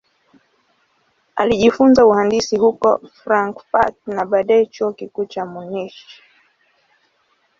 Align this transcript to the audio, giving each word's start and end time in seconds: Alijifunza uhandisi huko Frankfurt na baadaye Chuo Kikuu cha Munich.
Alijifunza 1.35 2.05
uhandisi 2.05 2.57
huko 2.57 3.01
Frankfurt 3.13 3.95
na 4.07 4.25
baadaye 4.25 4.65
Chuo 4.65 4.93
Kikuu 4.93 5.25
cha 5.25 5.45
Munich. 5.45 6.05